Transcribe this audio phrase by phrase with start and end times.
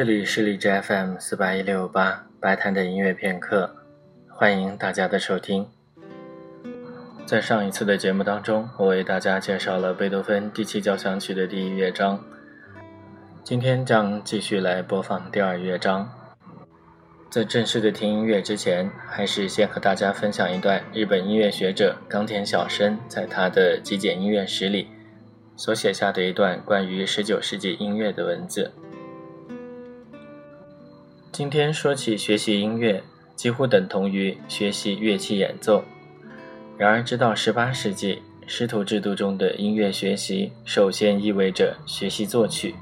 [0.00, 3.76] 这里是荔枝 FM 四八一六八白谈的音乐片刻，
[4.30, 5.68] 欢迎大家的收听。
[7.26, 12.18] 在上一次的节目当中，我为大家介绍了贝多芬第七交响曲的第一乐章，
[13.44, 16.10] 今天将继续来播放第二乐章。
[17.28, 24.88] 在正式的听音乐之前，还是先和大家分享一段日本音乐学者冈田小生在他的极简音乐史里
[25.56, 28.72] 所写下的一段关于十九世纪音乐的文字。
[31.32, 33.04] 今天说起学习音乐，
[33.36, 35.84] 几乎等同于学习乐器演奏。
[36.76, 42.74] 然而，直到十八世纪，师徒制度中的音乐学习首先意味着学习作曲。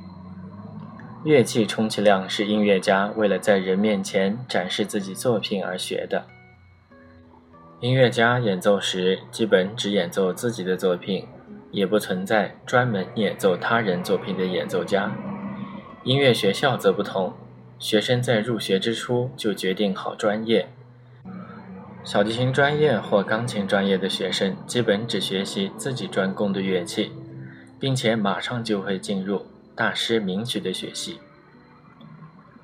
[1.24, 6.24] 乐器充其量是音乐家为了在人面前展示自己作品而学的。
[7.80, 11.26] 音乐家演奏时，基本只演奏自己的作品，
[11.70, 15.14] 也不存在专门演奏他人作品的演奏家。
[16.02, 17.30] 音乐学校则不同。
[17.78, 20.68] 学生在入学之初就决定好专业。
[22.04, 27.12] 小提琴专业或钢琴专业的学生基本只学习自己专攻的乐器，
[27.78, 31.18] 并且马上就会进入大师名曲的学习。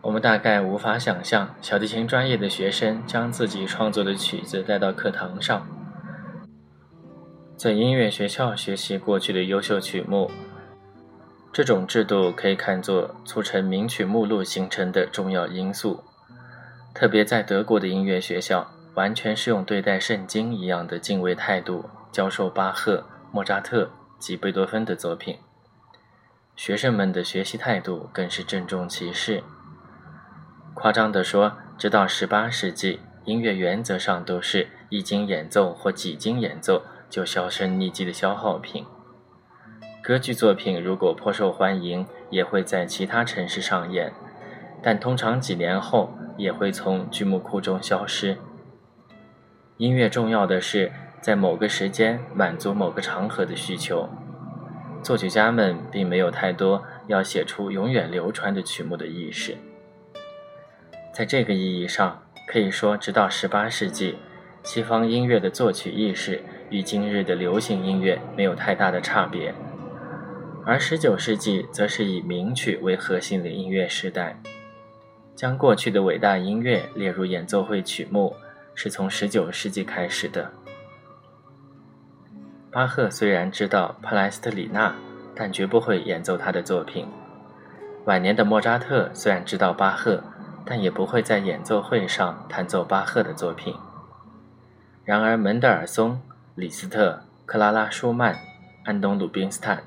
[0.00, 5.66] 我们大概无法想象小提琴专业的学生将自己创作的曲子带到课堂上，
[7.56, 10.30] 在音乐学校学习过去的优秀曲目。
[11.54, 16.02] 这种制度可以看作促成名曲目录形成的重要因素，
[16.92, 23.88] 特别在德国的音乐学校，完全是用对待圣经一样的敬畏态度教授巴赫、莫扎特
[24.18, 25.38] 及贝多芬的作品。
[26.56, 29.44] 学生们的学习态度更是郑重其事。
[30.74, 38.84] 夸张地说，直到18世纪，音乐原则上都是一经演奏或几经演奏就销声匿迹的消耗品。
[40.06, 44.12] 歌剧作品如果颇受欢迎，也会在其他城市上演，
[44.82, 48.36] 但通常几年后也会从剧目库中消失。
[49.78, 50.92] 音乐重要的是
[51.22, 54.06] 在某个时间满足某个场合的需求。
[55.02, 59.56] 作曲家们并没有太多要写出永远流传的曲目的意识。
[61.14, 64.18] 在这个意义上，可以说，直到18世纪，
[64.62, 69.54] 西方音乐的作曲意识与今日的流行音乐没有太大的差别。
[70.66, 74.40] 而十九世纪则是以名曲为核心的音乐时代，
[75.36, 78.34] 将过去的伟大音乐列入演奏会曲目，
[78.74, 80.50] 是从十九世纪开始的。
[82.70, 84.94] 巴赫虽然知道帕莱斯特里纳，
[85.34, 87.06] 但绝不会演奏他的作品；
[88.06, 90.24] 晚年的莫扎特虽然知道巴赫，
[90.64, 93.74] 但也不会在演奏会上弹奏巴赫的作品。
[95.04, 96.22] 然而，门德尔松、
[96.54, 98.38] 李斯特、克拉拉·舒曼、
[98.84, 99.84] 安东·鲁宾斯坦。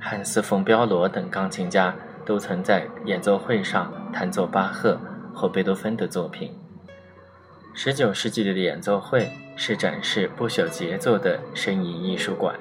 [0.00, 1.94] 汉斯·冯·彪罗等钢琴家
[2.24, 4.98] 都曾在演奏会上弹奏巴赫
[5.34, 6.52] 或贝多芬的作品。
[7.76, 12.58] 19世纪的演奏会是展示不朽杰作的声音艺术馆。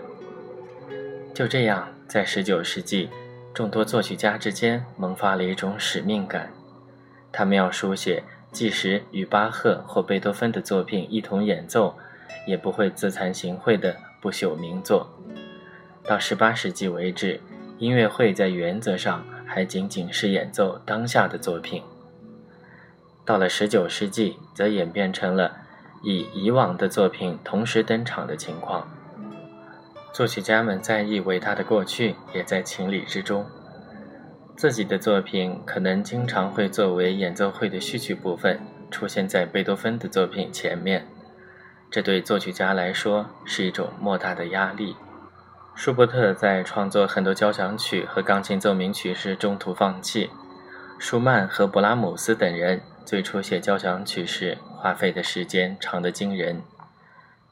[1.34, 3.10] 就这样，在19世纪，
[3.54, 6.52] 众多作曲家之间萌发了一种使命感，
[7.32, 11.96] 他们要书写即使与巴赫或贝多芬的作品一同演奏，
[12.46, 15.10] 也不会自惭形秽的不朽名作。
[16.10, 17.40] 到十八世纪为止，
[17.78, 21.84] 音乐会在原则上还仅仅是演奏当下的作品。
[23.24, 25.56] 到了十九世纪，则演变成了
[26.02, 28.90] 以以往的作品同时登场的情况。
[30.12, 33.46] 作曲家们在意伟大的过去，也在情理之中。
[34.58, 41.06] 自己的作品可能经常会作为演奏会的序曲部分出现在贝多芬的作品前面，
[41.92, 44.96] 这对作曲家来说是一种莫大的压力。
[45.80, 50.30] 舒伯特在创作很多交响曲和钢琴奏鸣曲时中途放弃。
[50.98, 56.62] 舒曼和勃拉姆斯等人最初写交响曲时花费的时间长得惊人。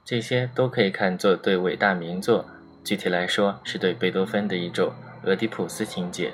[0.04, 2.44] 这些都可以看作对伟大名作，
[2.84, 4.92] 具体来说是对贝多芬的一种
[5.24, 6.34] 俄狄浦斯情节。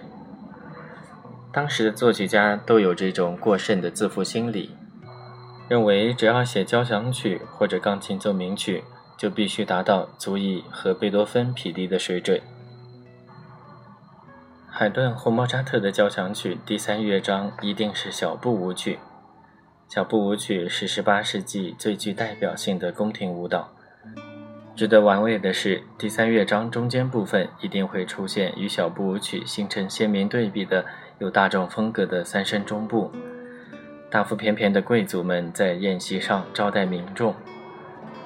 [1.52, 4.76] 当时的作曲家都有这种过剩的自负心理，
[5.70, 8.84] 认为只要写交响曲或者钢琴奏鸣曲。
[9.24, 12.42] 就必须达到足以和贝多芬匹敌的水准。
[14.70, 19.00] 海顿或莫扎特的交响曲第三乐章一定是小步舞曲。
[19.88, 23.70] 小步舞曲是18世纪最具代表性的宫廷舞蹈。
[24.76, 30.84] 值得玩味的是，第三乐章中间部分一定会出现与小步舞曲形成鲜明对比的
[31.20, 33.10] 有大众风格的三声中部。
[34.10, 37.34] 大腹便便的贵族们在宴席上招待民众。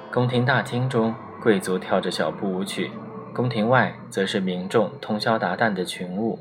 [0.09, 2.89] 宫廷大厅中，贵族跳着小步舞曲；
[3.33, 6.39] 宫廷外，则是民众通宵达旦的群舞。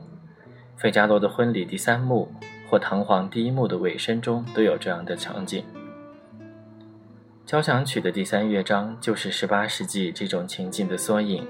[0.76, 2.32] 费加罗的婚礼第三幕，
[2.70, 5.64] 或唐璜第一幕的尾声中都有这样的场景。
[7.44, 11.46] 交响曲的第三乐章就是十八世纪这种情境的缩影。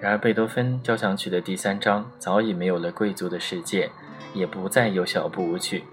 [0.00, 3.90] 然而，贝多芬交响曲的第三章早已没有了贵族的世界，
[4.32, 5.84] 也不再有小步舞曲，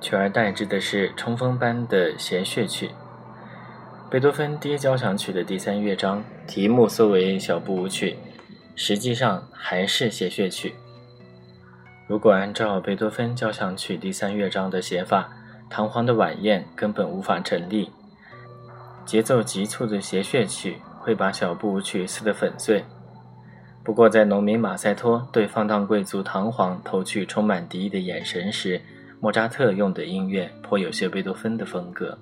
[0.00, 2.90] 取而代之的是冲锋般的弦乐曲。
[4.12, 8.14] 贝多芬第一交响曲的第三乐章题目虽为小步舞曲，
[8.76, 10.74] 实际上还是弦乐曲。
[12.06, 15.30] 如果按照贝多芬交响曲第三乐章的写法，
[15.70, 17.88] 堂皇的晚宴根本无法成立。
[19.06, 22.84] 节奏急促的弦乐曲会把小步舞曲撕得粉碎。
[23.82, 28.78] 不过，在农民马赛托对放荡贵族唐璜投去充满敌意的眼神时，
[29.20, 32.18] 莫扎特用的音乐颇有些贝多芬的风格。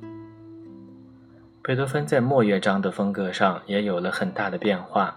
[1.62, 5.14] 贝多芬在末乐章的风格上也有了很大的变化。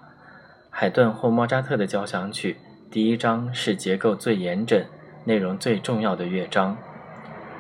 [0.70, 2.58] 海顿或莫扎特的交响曲
[2.92, 4.84] 第一章是结构最严整、
[5.24, 6.78] 内容最重要的乐章，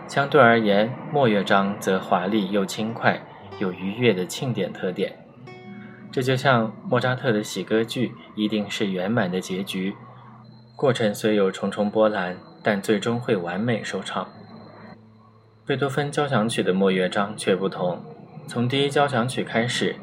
[0.07, 3.21] 相对而言，末乐章则华丽又轻快，
[3.57, 5.18] 有愉悦的庆典特点。
[6.12, 9.95] 这就像莫扎特的喜歌剧，一定是圆满的结局。
[10.75, 14.27] 过程虽有重重波澜，但最终会完美收场。
[15.65, 18.03] 贝多芬交响曲的末乐章却不同，
[18.48, 19.95] 从第一交响曲开始，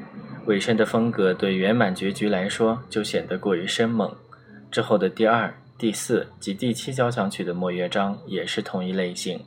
[0.47, 4.15] 尾声的风格对圆满结局来说就显得过于生猛。
[4.71, 9.45] 之后的第二、第四及第七交响曲的末乐章也是同一类型，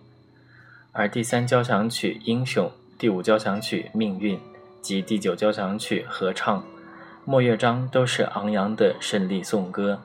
[0.91, 2.67] 而第三交响曲《英雄》，
[2.97, 4.37] 第五交响曲《命运》。
[4.81, 6.61] 及第九交响曲合唱，
[7.23, 10.01] 末乐章都是昂扬的胜利颂歌。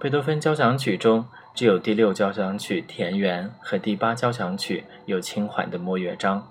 [0.00, 1.24] 贝多芬交响曲中
[1.54, 6.44] 只有第六交响曲田园和第八交响曲有轻缓的末乐章。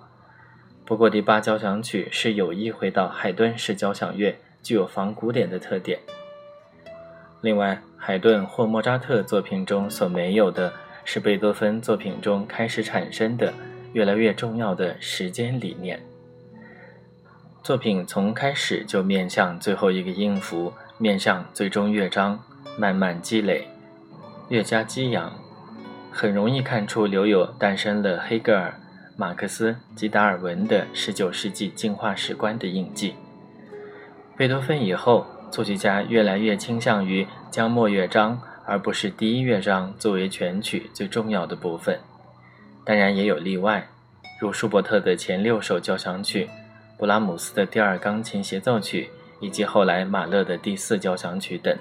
[0.86, 6.00] 不过第八交响曲是有意回到海顿式交响乐，具有仿古典的特点。
[7.42, 10.74] 另外，海顿或莫扎特作品中所没有的
[11.06, 13.54] 是贝多芬作品中开始产生的
[13.94, 16.02] 越来越重要的时间理念。
[17.62, 22.44] 作品从开始就面向最后一个音符，面向最终乐章，
[22.78, 23.70] 慢慢积累，
[24.50, 25.34] 越加激扬，
[26.12, 28.78] 很容易看出留有诞生了黑格尔、
[29.16, 33.14] 马克思及达尔文的19世纪进化史观的印记。
[34.36, 42.00] 贝多芬以后，作曲家越来越倾向于将末乐章而不是第一乐章作为全曲最重要的部分，
[42.84, 43.88] 当然也有例外，
[44.40, 46.50] 如舒伯特的前六首交响曲。
[46.98, 51.78] 布拉姆斯的第二钢琴协奏曲，以及后来马勒的第四交响曲等，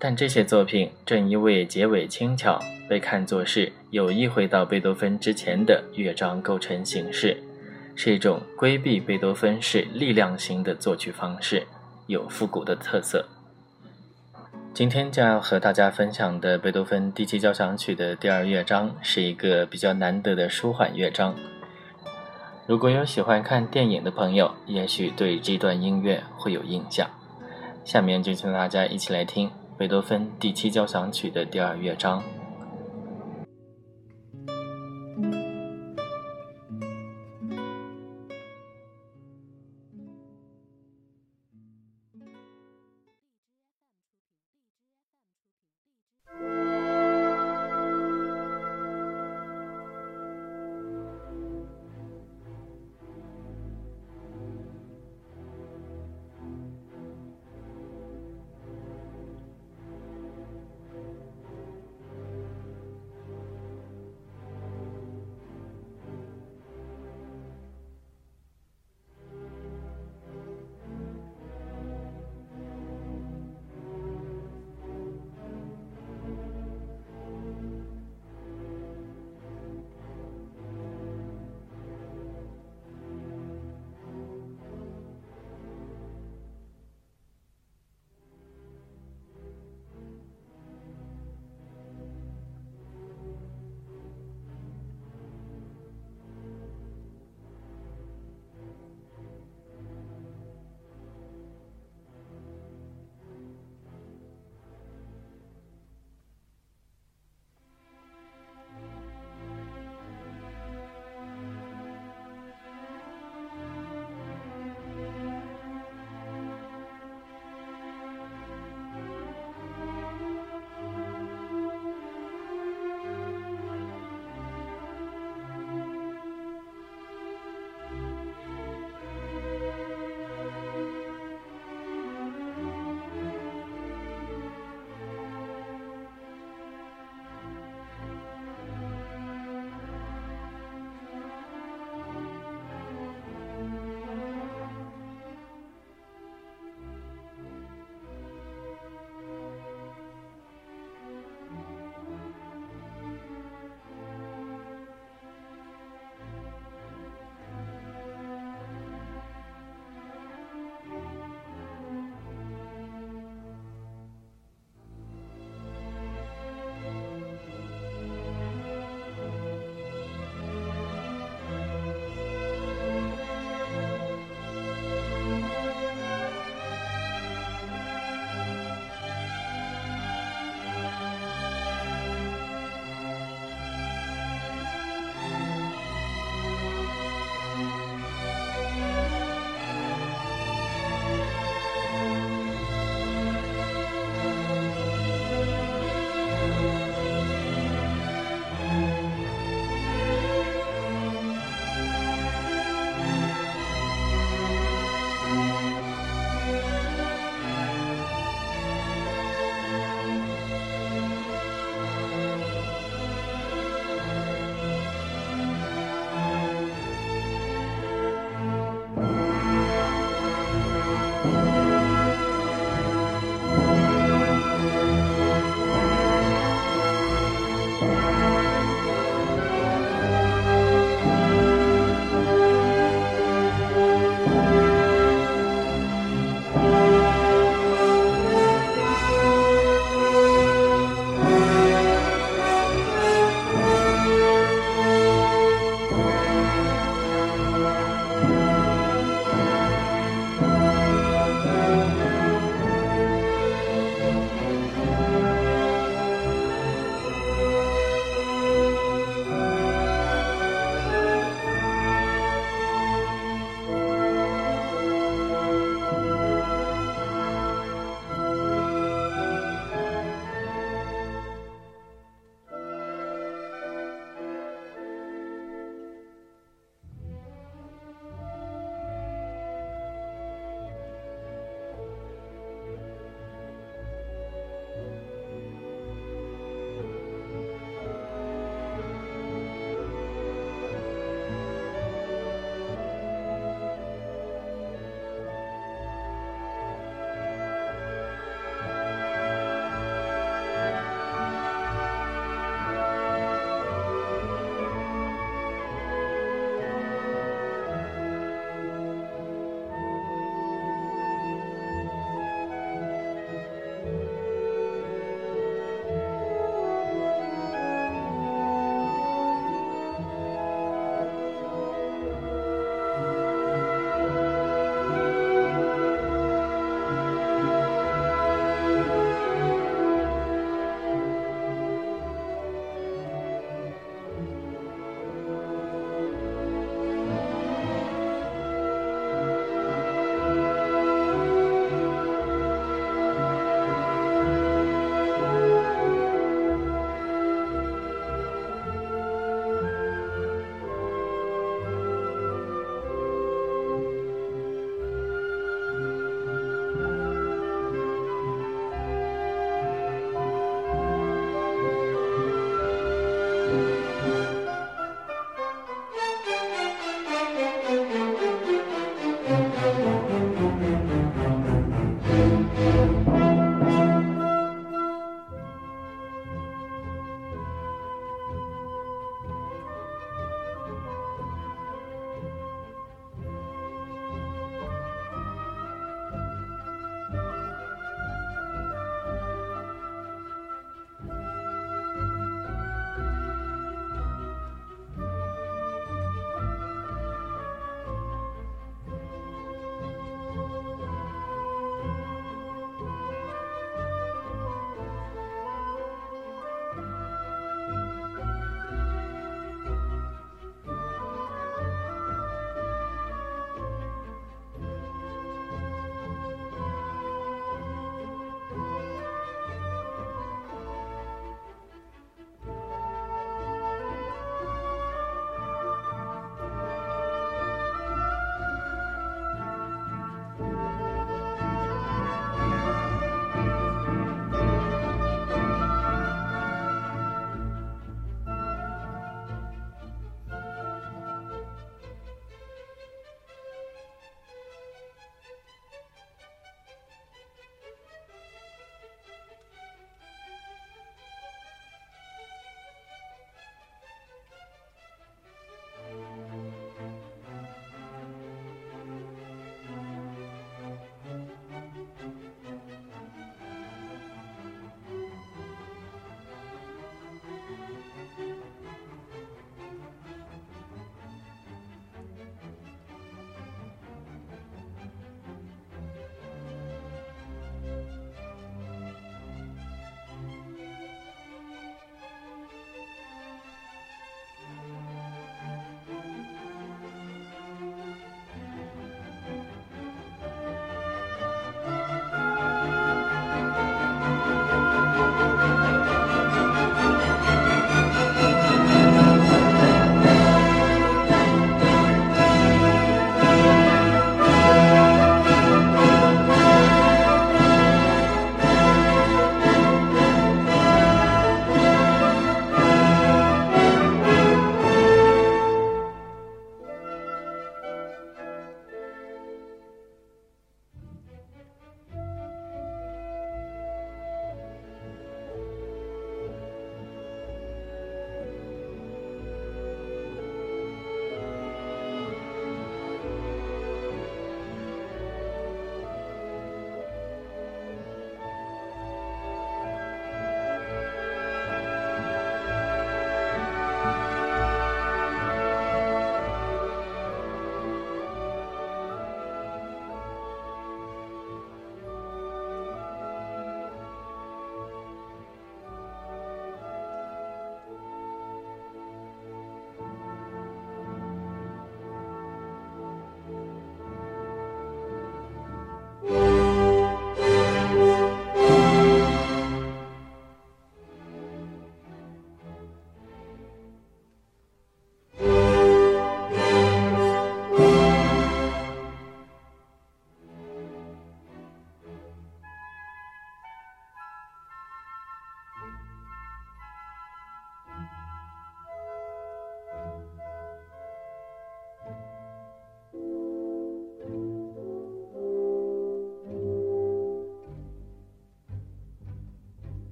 [0.00, 7.36] 但这些作品正因为结尾轻巧，被看作是有意回到贝多芬之前的乐章构成形式，
[7.96, 11.66] 是一种规避贝多芬式力量型的作曲方式，
[12.06, 13.26] 有复古的特色。
[14.72, 21.34] 今天将要和大家分享的贝多芬第七交响曲的第二乐章，是一个比较难得的舒缓乐章。
[22.68, 27.10] 如果有喜欢看电影的朋友，也许对这段音乐会有印象。
[27.84, 32.20] 下面就请大家一起来听贝多芬第七交响曲的第二乐章。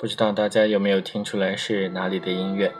[0.00, 2.72] 不知道大家有没有听出来是哪里的音乐？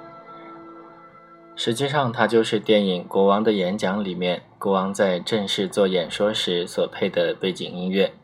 [1.54, 8.14] 实际上，它就是电影《国王的演讲》里面国王在正式做演说时所配的背景音乐。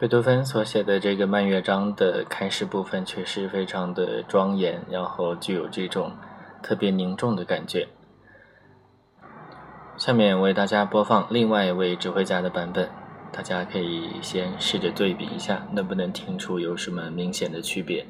[0.00, 6.12] 贝多芬所写的这个慢乐章的开始部分确实非常的庄严，然后具有这种
[6.62, 7.88] 特别凝重的感觉。
[9.98, 12.88] 下面为大家播放另外一位指挥家的版本。
[13.32, 18.06] 大家可以先试着对比一下，能不能听出有什么明显的区别。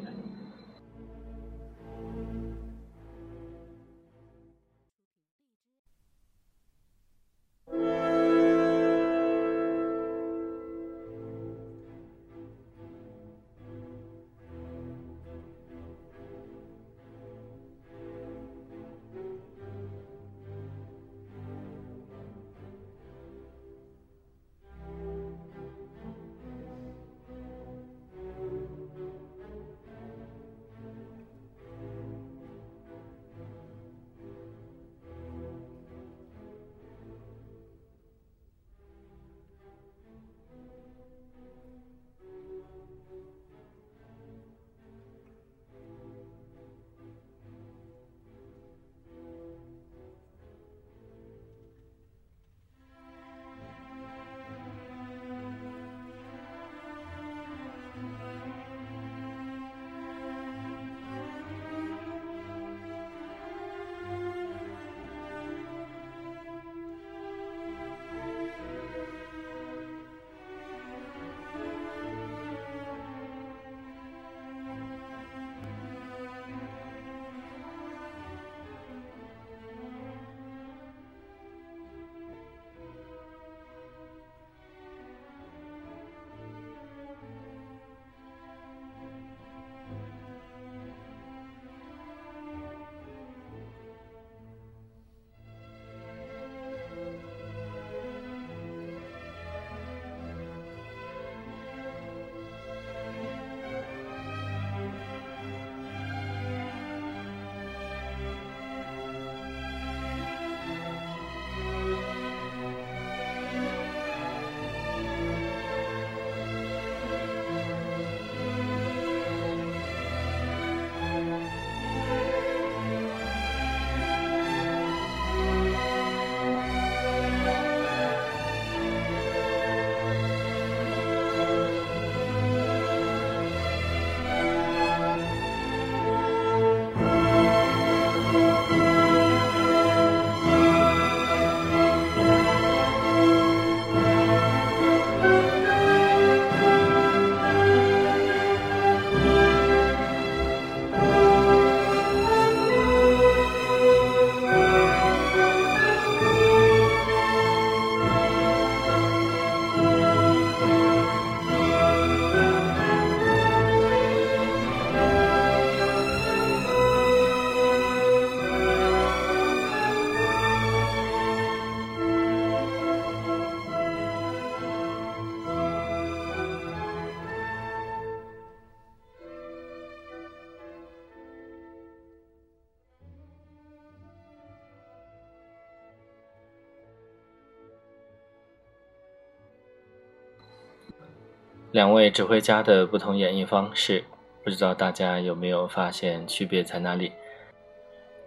[191.70, 194.04] 两位指挥家的不同演绎方式，
[194.42, 197.12] 不知道大家有没有发现区别在哪里？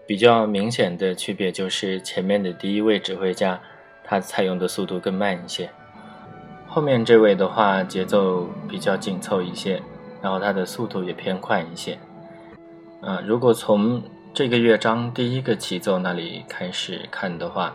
[0.06, 3.60] 比较明显的区别就是前面的第一位指挥家，
[4.04, 5.67] 他采用的速度更慢一些；
[6.67, 9.82] 后面这位的话，节奏比较紧凑一些，
[10.21, 11.97] 然后他的速度也偏快一些。
[13.01, 14.04] 啊，如果从
[14.36, 17.73] 这个乐章第一个起奏那里开始看的话，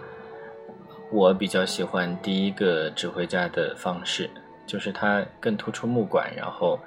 [1.11, 4.31] 我比较喜欢第一个指挥家的方式。
[4.67, 6.79] 就是它更突出木管，然后，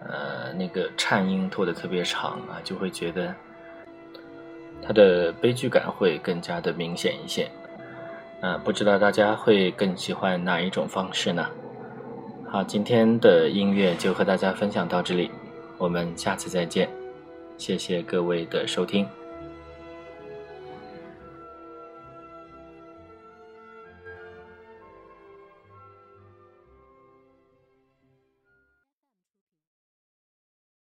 [0.00, 3.34] 呃，那个颤音拖得特别长啊，就会觉得
[4.80, 7.48] 它的悲剧感会更加的明显一些。
[8.40, 11.46] 啊，不知道大家会更喜欢哪一种方式呢？
[12.50, 15.30] 好，今天的音乐就和大家分享到这里，
[15.78, 16.88] 我们下次再见，
[17.56, 19.06] 谢谢各位的收听。